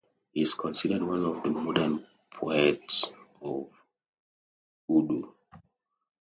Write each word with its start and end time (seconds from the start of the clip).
He 0.31 0.41
is 0.41 0.55
considered 0.55 1.03
one 1.03 1.23
of 1.23 1.43
the 1.43 1.51
modern 1.51 2.07
poets 2.31 3.13
of 3.39 3.69
Urdu. 4.89 5.35